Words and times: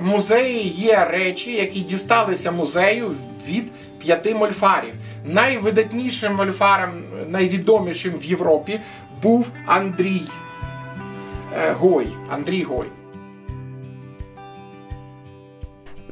музеї 0.00 0.68
є 0.68 1.04
речі, 1.04 1.52
які 1.52 1.80
дісталися 1.80 2.52
музею 2.52 3.10
від 3.48 3.64
п'яти 3.98 4.34
мольфарів. 4.34 4.94
Найвидатнішим 5.24 6.34
мольфаром, 6.34 6.90
найвідомішим 7.28 8.12
в 8.12 8.24
Європі 8.24 8.80
був 9.22 9.46
Андрій 9.66 10.22
е, 11.52 11.72
Гой. 11.72 12.08
Андрій 12.30 12.62
Гой. 12.62 12.86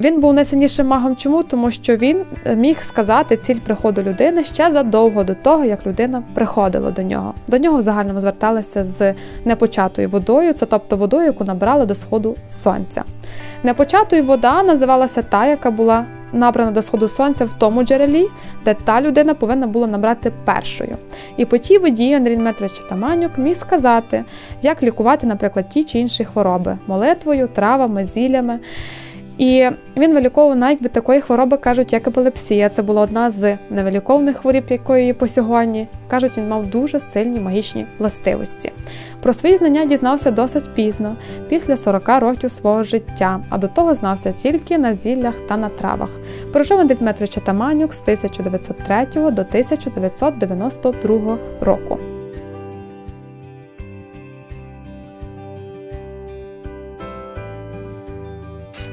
Він 0.00 0.20
був 0.20 0.34
найсильнішим 0.34 0.86
магом. 0.86 1.16
Чому? 1.16 1.42
Тому 1.42 1.70
що 1.70 1.96
він 1.96 2.22
е, 2.44 2.56
міг 2.56 2.82
сказати 2.82 3.36
ціль 3.36 3.58
приходу 3.64 4.02
людини 4.02 4.44
ще 4.44 4.70
задовго 4.70 5.24
до 5.24 5.34
того, 5.34 5.64
як 5.64 5.86
людина 5.86 6.22
приходила 6.34 6.90
до 6.90 7.02
нього. 7.02 7.34
До 7.48 7.58
нього 7.58 7.78
в 7.78 7.80
загальному 7.80 8.20
зверталися 8.20 8.84
з 8.84 9.14
непочатою 9.44 10.08
водою, 10.08 10.52
це 10.52 10.66
тобто 10.66 10.96
водою, 10.96 11.24
яку 11.24 11.44
набрали 11.44 11.86
до 11.86 11.94
сходу 11.94 12.36
сонця. 12.48 13.04
Непочатою 13.62 14.24
вода 14.24 14.62
називалася 14.62 15.22
та, 15.22 15.46
яка 15.46 15.70
була 15.70 16.04
набрана 16.32 16.70
до 16.70 16.82
сходу 16.82 17.08
сонця 17.08 17.44
в 17.44 17.52
тому 17.52 17.82
джерелі, 17.82 18.28
де 18.64 18.74
та 18.74 19.00
людина 19.00 19.34
повинна 19.34 19.66
була 19.66 19.86
набрати 19.86 20.32
першою. 20.44 20.96
І 21.36 21.44
по 21.44 21.58
тій 21.58 21.78
воді 21.78 22.14
Андрій 22.14 22.36
Дмитрович 22.36 22.78
Таманюк 22.88 23.38
міг 23.38 23.56
сказати, 23.56 24.24
як 24.62 24.82
лікувати, 24.82 25.26
наприклад, 25.26 25.68
ті 25.68 25.84
чи 25.84 25.98
інші 25.98 26.24
хвороби 26.24 26.78
молитвою, 26.86 27.48
травами, 27.48 28.04
зіллями. 28.04 28.58
І 29.38 29.68
він 29.96 30.14
виліковував 30.14 30.58
навіть 30.58 30.82
від 30.82 30.92
такої 30.92 31.20
хвороби, 31.20 31.56
кажуть, 31.56 31.92
як 31.92 32.06
епілепсія. 32.06 32.68
Це 32.68 32.82
була 32.82 33.02
одна 33.02 33.30
з 33.30 33.58
невиліковних 33.70 34.36
хворіб, 34.36 34.64
якої 34.68 35.12
по 35.12 35.28
сьогодні. 35.28 35.88
Кажуть, 36.08 36.38
він 36.38 36.48
мав 36.48 36.66
дуже 36.66 37.00
сильні 37.00 37.40
магічні 37.40 37.86
властивості. 37.98 38.72
Про 39.22 39.32
свої 39.32 39.56
знання 39.56 39.84
дізнався 39.84 40.30
досить 40.30 40.74
пізно, 40.74 41.16
після 41.48 41.76
40 41.76 42.08
років 42.08 42.50
свого 42.50 42.82
життя, 42.82 43.40
а 43.48 43.58
до 43.58 43.68
того 43.68 43.94
знався 43.94 44.32
тільки 44.32 44.78
на 44.78 44.94
зіллях 44.94 45.34
та 45.48 45.56
на 45.56 45.68
травах. 45.68 46.10
Прожив 46.52 46.80
Андрій 46.80 46.94
Дмитрович 46.94 47.38
Таманюк 47.44 47.94
з 47.94 48.02
1903 48.02 49.06
до 49.14 49.42
1992 49.42 51.38
року. 51.60 51.98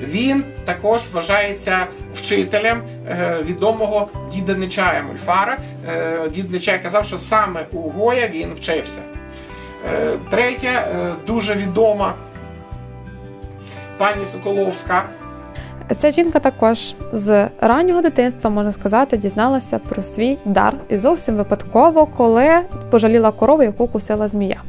Він 0.03 0.43
також 0.65 1.01
вважається 1.13 1.87
вчителем 2.15 2.81
е, 3.09 3.37
відомого 3.43 4.09
діда 4.33 4.55
Нечая 4.55 5.03
Мульфара. 5.03 5.57
Е, 5.89 6.29
Дід 6.29 6.51
Нечай 6.51 6.83
казав, 6.83 7.05
що 7.05 7.17
саме 7.17 7.65
у 7.71 7.89
Гоя 7.89 8.27
він 8.27 8.53
вчився. 8.53 8.99
Е, 9.93 10.17
Третя, 10.29 10.87
дуже 11.27 11.55
відома 11.55 12.13
пані 13.97 14.25
Соколовська. 14.25 15.03
Ця 15.97 16.11
жінка 16.11 16.39
також 16.39 16.95
з 17.11 17.47
раннього 17.61 18.01
дитинства, 18.01 18.49
можна 18.49 18.71
сказати, 18.71 19.17
дізналася 19.17 19.79
про 19.79 20.01
свій 20.01 20.37
дар 20.45 20.73
і 20.89 20.97
зовсім 20.97 21.35
випадково, 21.35 22.05
коли 22.05 22.49
пожаліла 22.91 23.31
корову, 23.31 23.63
яку 23.63 23.87
кусила 23.87 24.27
змія. 24.27 24.61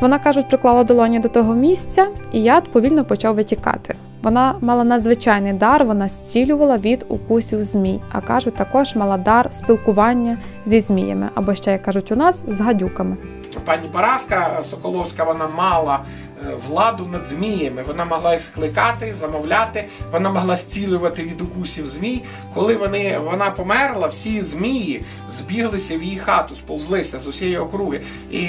Вона 0.00 0.18
кажуть, 0.18 0.48
приклала 0.48 0.84
долоні 0.84 1.18
до 1.18 1.28
того 1.28 1.54
місця, 1.54 2.08
і 2.32 2.42
яд 2.42 2.64
повільно 2.64 3.04
почав 3.04 3.34
витікати. 3.34 3.94
Вона 4.26 4.54
мала 4.60 4.84
надзвичайний 4.84 5.52
дар, 5.52 5.84
вона 5.84 6.08
зцілювала 6.08 6.76
від 6.76 7.06
укусів 7.08 7.64
змій, 7.64 8.00
а 8.12 8.20
кажуть, 8.20 8.54
також 8.54 8.96
мала 8.96 9.18
дар 9.18 9.52
спілкування 9.52 10.38
зі 10.64 10.80
зміями, 10.80 11.28
або 11.34 11.54
ще 11.54 11.72
як 11.72 11.82
кажуть 11.82 12.12
у 12.12 12.16
нас 12.16 12.44
з 12.48 12.60
гадюками. 12.60 13.16
Пані 13.64 13.88
Параска 13.92 14.60
Соколовська 14.64 15.24
вона 15.24 15.48
мала 15.56 16.00
владу 16.68 17.06
над 17.06 17.26
зміями. 17.26 17.82
Вона 17.82 18.04
могла 18.04 18.32
їх 18.32 18.42
скликати, 18.42 19.14
замовляти, 19.14 19.84
вона 20.12 20.30
могла 20.30 20.56
зцілювати 20.56 21.22
від 21.22 21.40
укусів 21.40 21.86
змій. 21.86 22.22
Коли 22.54 22.76
вони, 22.76 23.18
вона 23.18 23.50
померла, 23.50 24.08
всі 24.08 24.42
змії 24.42 25.04
збіглися 25.30 25.98
в 25.98 26.02
її 26.02 26.18
хату, 26.18 26.54
сповзлися 26.54 27.20
з 27.20 27.26
усієї 27.26 27.58
округи. 27.58 28.00
І 28.30 28.48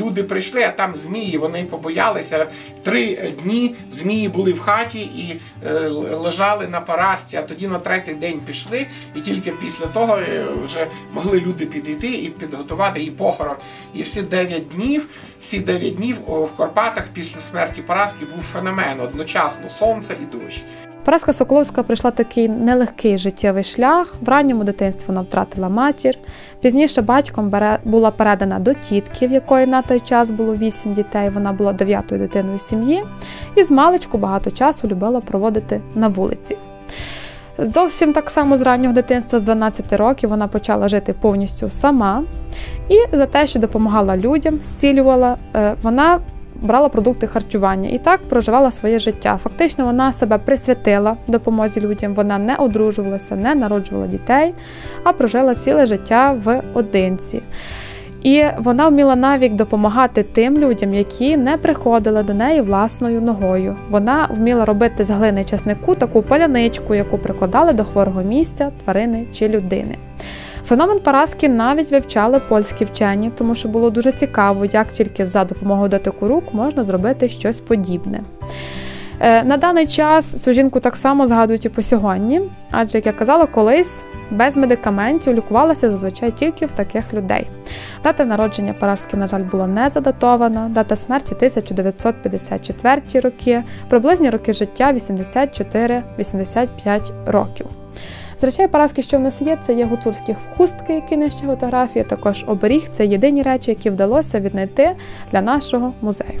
люди 0.00 0.22
прийшли, 0.22 0.62
а 0.62 0.68
там 0.68 0.94
змії, 0.94 1.38
вони 1.38 1.64
побоялися. 1.64 2.46
Три 2.82 3.32
дні 3.42 3.74
змії 3.90 4.28
були 4.28 4.52
в 4.52 4.60
хаті 4.60 5.00
і 5.00 5.40
е, 5.66 5.88
лежали 5.88 6.68
на 6.68 6.80
парасці, 6.80 7.36
а 7.36 7.42
тоді 7.42 7.68
на 7.68 7.78
третій 7.78 8.14
день 8.14 8.40
пішли, 8.46 8.86
і 9.16 9.20
тільки 9.20 9.52
після 9.52 9.86
того 9.86 10.16
е, 10.16 10.46
вже 10.64 10.86
могли 11.12 11.40
люди 11.40 11.66
підійти 11.66 12.08
і 12.08 12.28
підготувати 12.28 13.00
її 13.00 13.10
похорон. 13.10 13.56
І 13.94 14.02
всі 14.02 14.22
дев'ять 14.22 14.68
днів, 14.68 15.08
всі 15.40 15.58
дев'ять 15.58 15.96
днів 15.96 16.16
в 16.26 16.56
Карпатах 16.56 17.04
після 17.22 17.40
смерті 17.40 17.82
Параски 17.82 18.24
був 18.34 18.44
феномен 18.52 19.00
одночасно 19.00 19.68
сонце 19.68 20.14
і 20.22 20.36
дощ. 20.36 20.64
Параска 21.04 21.32
Соколовська 21.32 21.82
пройшла 21.82 22.10
такий 22.10 22.48
нелегкий 22.48 23.18
життєвий 23.18 23.64
шлях. 23.64 24.14
В 24.20 24.28
ранньому 24.28 24.64
дитинстві 24.64 25.08
вона 25.08 25.20
втратила 25.20 25.68
матір. 25.68 26.18
Пізніше 26.60 27.02
батьком 27.02 27.52
була 27.84 28.10
передана 28.10 28.58
до 28.58 28.74
тітки, 28.74 29.26
в 29.26 29.32
якої 29.32 29.66
на 29.66 29.82
той 29.82 30.00
час 30.00 30.30
було 30.30 30.56
вісім 30.56 30.92
дітей. 30.92 31.30
Вона 31.30 31.52
була 31.52 31.72
дев'ятою 31.72 32.20
дитиною 32.20 32.58
сім'ї, 32.58 33.04
і 33.54 33.64
з 33.64 33.70
маличку 33.70 34.18
багато 34.18 34.50
часу 34.50 34.88
любила 34.88 35.20
проводити 35.20 35.80
на 35.94 36.08
вулиці. 36.08 36.56
Зовсім 37.58 38.12
так 38.12 38.30
само 38.30 38.56
з 38.56 38.62
раннього 38.62 38.94
дитинства, 38.94 39.38
з 39.38 39.44
12 39.44 39.92
років, 39.92 40.30
вона 40.30 40.48
почала 40.48 40.88
жити 40.88 41.12
повністю 41.12 41.70
сама. 41.70 42.24
І 42.88 43.16
за 43.16 43.26
те, 43.26 43.46
що 43.46 43.58
допомагала 43.58 44.16
людям, 44.16 44.58
зцілювала, 44.62 45.36
е, 45.54 45.74
вона 45.82 46.18
брала 46.62 46.88
продукти 46.88 47.26
харчування 47.26 47.88
і 47.88 47.98
так 47.98 48.20
проживала 48.28 48.70
своє 48.70 48.98
життя. 48.98 49.38
Фактично, 49.42 49.84
вона 49.84 50.12
себе 50.12 50.38
присвятила 50.38 51.16
допомозі 51.28 51.80
людям. 51.80 52.14
Вона 52.14 52.38
не 52.38 52.56
одружувалася, 52.56 53.36
не 53.36 53.54
народжувала 53.54 54.06
дітей, 54.06 54.54
а 55.04 55.12
прожила 55.12 55.54
ціле 55.54 55.86
життя 55.86 56.36
в 56.44 56.62
одинці. 56.74 57.42
І 58.22 58.44
вона 58.58 58.88
вміла 58.88 59.16
навіть 59.16 59.56
допомагати 59.56 60.22
тим 60.22 60.58
людям, 60.58 60.94
які 60.94 61.36
не 61.36 61.56
приходили 61.56 62.22
до 62.22 62.34
неї 62.34 62.60
власною 62.60 63.20
ногою. 63.20 63.76
Вона 63.90 64.28
вміла 64.30 64.64
робити 64.64 65.04
з 65.04 65.10
глини 65.10 65.44
часнику 65.44 65.94
таку 65.94 66.22
паляничку, 66.22 66.94
яку 66.94 67.18
прикладали 67.18 67.72
до 67.72 67.84
хворого 67.84 68.22
місця, 68.22 68.70
тварини 68.84 69.26
чи 69.32 69.48
людини. 69.48 69.96
Феномен 70.72 71.00
Параски 71.00 71.48
навіть 71.48 71.92
вивчали 71.92 72.40
польські 72.40 72.84
вчені, 72.84 73.32
тому 73.38 73.54
що 73.54 73.68
було 73.68 73.90
дуже 73.90 74.12
цікаво, 74.12 74.64
як 74.64 74.88
тільки 74.88 75.26
за 75.26 75.44
допомогою 75.44 75.88
дотику 75.88 76.28
рук 76.28 76.54
можна 76.54 76.84
зробити 76.84 77.28
щось 77.28 77.60
подібне. 77.60 78.20
Е, 79.20 79.44
На 79.44 79.56
даний 79.56 79.86
час 79.86 80.42
цю 80.42 80.52
жінку 80.52 80.80
так 80.80 80.96
само 80.96 81.26
згадують 81.26 81.66
і 81.66 81.68
по 81.68 81.82
сьогодні, 81.82 82.40
адже, 82.70 82.98
як 82.98 83.06
я 83.06 83.12
казала, 83.12 83.46
колись 83.46 84.04
без 84.30 84.56
медикаментів 84.56 85.34
лікувалася 85.34 85.90
зазвичай 85.90 86.30
тільки 86.30 86.66
в 86.66 86.72
таких 86.72 87.14
людей. 87.14 87.48
Дата 88.04 88.24
народження 88.24 88.72
Параски, 88.72 89.16
на 89.16 89.26
жаль, 89.26 89.42
була 89.42 89.66
не 89.66 89.90
задатована, 89.90 90.68
дата 90.68 90.96
смерті 90.96 91.34
1954 91.34 93.20
роки, 93.20 93.62
приблизні 93.88 94.30
роки 94.30 94.52
життя 94.52 94.92
84-85 94.92 97.12
років. 97.26 97.66
З 98.50 98.68
Параски, 98.68 99.02
що 99.02 99.18
в 99.18 99.20
нас 99.20 99.42
є, 99.42 99.58
це 99.66 99.74
є 99.74 99.84
гуцульські 99.84 100.36
хустки, 100.56 100.94
які 100.94 101.16
нижче 101.16 101.46
фотографії, 101.46 102.04
також 102.04 102.44
оберіг. 102.46 102.88
Це 102.88 103.06
єдині 103.06 103.42
речі, 103.42 103.70
які 103.70 103.90
вдалося 103.90 104.40
віднайти 104.40 104.96
для 105.32 105.40
нашого 105.40 105.92
музею. 106.00 106.38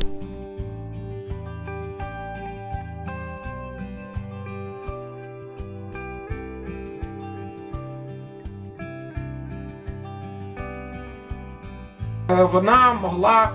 Е, 12.30 12.44
Вона 12.44 12.92
могла 13.02 13.50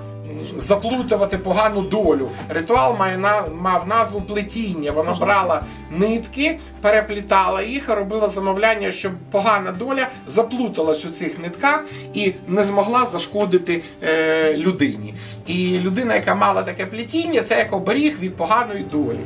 заплутувати 0.58 1.38
погану 1.38 1.82
долю. 1.82 2.30
Ритуал 2.50 2.98
має 2.98 3.18
на 3.18 3.44
мав 3.62 3.88
назву 3.88 4.22
плетіння. 4.22 4.92
Вона 4.92 5.14
брала 5.14 5.64
нитки, 5.92 6.60
переплітала 6.82 7.62
їх, 7.62 7.90
робила 7.90 8.30
замовляння, 8.30 8.92
щоб 8.92 9.12
погана 9.32 9.72
доля 9.72 10.08
заплуталась 10.28 11.06
у 11.06 11.10
цих 11.10 11.40
нитках 11.40 11.86
і 12.14 12.34
не 12.48 12.64
змогла 12.64 13.06
зашкодити 13.06 13.84
е, 14.04 14.54
людині. 14.58 15.14
І 15.48 15.80
людина, 15.80 16.16
яка 16.16 16.36
мала 16.36 16.64
таке 16.64 16.86
плетіння, 16.86 17.42
це 17.42 17.58
як 17.58 17.74
оберіг 17.74 18.20
від 18.20 18.36
поганої 18.36 18.84
долі. 18.84 19.20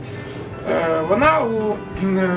Е, 0.69 1.01
Вона 1.09 1.41
у, 1.41 1.75
е, 2.03 2.29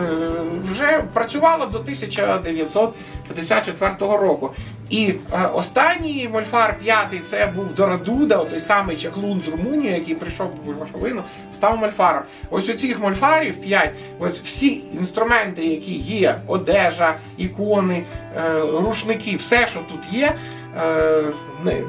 вже 0.73 1.05
працювала 1.13 1.67
до 1.67 1.79
1954 1.79 3.95
року. 4.01 4.51
І 4.95 5.15
е, 5.33 5.47
останній 5.55 6.29
мольфар 6.33 6.79
п'ятий 6.79 7.21
це 7.21 7.47
був 7.47 7.75
Дорадуда, 7.75 8.45
той 8.45 8.61
самий 8.61 8.97
чаклун 8.97 9.43
з 9.43 9.49
Румунії, 9.49 9.93
який 9.93 10.15
прийшов 10.15 10.55
до 10.55 10.63
Бульбашовину, 10.63 11.23
став 11.53 11.79
мольфаром. 11.79 12.23
Ось 12.51 12.69
у 12.69 12.75
цих 12.75 13.01
мольфарів 13.01 13.57
п'ять, 13.57 13.91
ось 14.19 14.41
всі 14.45 14.83
інструменти, 14.99 15.67
які 15.67 15.93
є, 15.93 16.37
одежа, 16.47 17.15
ікони, 17.37 18.05
е, 18.37 18.61
рушники, 18.61 19.37
все, 19.37 19.67
що 19.67 19.81
тут 19.81 20.01
є, 20.13 20.33
е, 20.77 21.83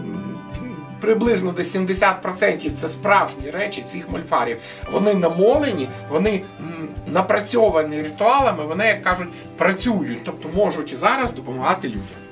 приблизно 1.01 1.51
десь 1.51 1.75
70% 1.75 2.71
це 2.71 2.89
справжні 2.89 3.51
речі 3.51 3.81
цих 3.81 4.09
мольфарів. 4.09 4.57
Вони 4.91 5.13
намолені, 5.13 5.89
вони 6.09 6.41
напрацьовані 7.07 8.01
ритуалами, 8.01 8.65
вони, 8.65 8.87
як 8.87 9.01
кажуть, 9.01 9.29
працюють, 9.57 10.23
тобто 10.25 10.49
можуть 10.55 10.93
і 10.93 10.95
зараз 10.95 11.33
допомагати 11.33 11.87
людям. 11.87 12.24